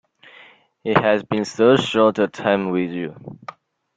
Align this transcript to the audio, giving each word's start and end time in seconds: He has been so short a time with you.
He 0.83 0.93
has 0.93 1.21
been 1.21 1.45
so 1.45 1.75
short 1.77 2.17
a 2.17 2.27
time 2.27 2.71
with 2.71 2.89
you. 2.89 3.37